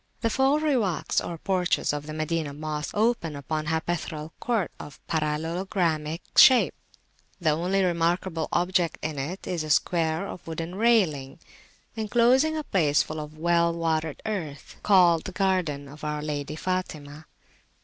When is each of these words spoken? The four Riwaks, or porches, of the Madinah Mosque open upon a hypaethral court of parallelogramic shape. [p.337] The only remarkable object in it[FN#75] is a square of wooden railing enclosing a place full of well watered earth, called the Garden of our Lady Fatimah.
The 0.21 0.31
four 0.31 0.59
Riwaks, 0.59 1.21
or 1.23 1.37
porches, 1.37 1.93
of 1.93 2.07
the 2.07 2.13
Madinah 2.15 2.55
Mosque 2.55 2.95
open 2.97 3.35
upon 3.35 3.67
a 3.67 3.69
hypaethral 3.69 4.31
court 4.39 4.71
of 4.79 4.99
parallelogramic 5.05 6.21
shape. 6.35 6.73
[p.337] 6.73 7.31
The 7.41 7.49
only 7.51 7.83
remarkable 7.83 8.47
object 8.51 8.97
in 9.03 9.17
it[FN#75] 9.17 9.47
is 9.51 9.63
a 9.63 9.69
square 9.69 10.25
of 10.27 10.47
wooden 10.47 10.73
railing 10.73 11.37
enclosing 11.95 12.57
a 12.57 12.63
place 12.63 13.03
full 13.03 13.19
of 13.19 13.37
well 13.37 13.71
watered 13.71 14.23
earth, 14.25 14.77
called 14.81 15.25
the 15.25 15.31
Garden 15.31 15.87
of 15.87 16.03
our 16.03 16.23
Lady 16.23 16.55
Fatimah. 16.55 17.25